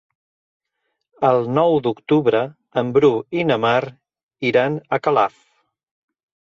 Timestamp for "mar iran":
3.67-4.83